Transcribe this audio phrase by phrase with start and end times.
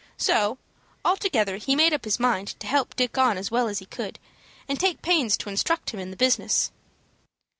[0.17, 0.57] So,
[1.05, 4.17] altogether, he made up his mind to help Dick on as well as he could,
[4.67, 6.71] and take pains to instruct him in the business.